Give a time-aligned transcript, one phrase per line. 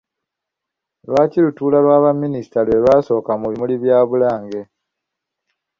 [1.07, 4.61] Lwali lutuula lwa Baminisita lwe lwasooka mu bimuli bya Bulange.